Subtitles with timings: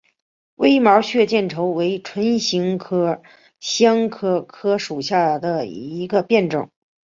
[0.55, 3.21] 微毛血见愁为唇形科
[3.59, 6.71] 香科科属下的一个变种。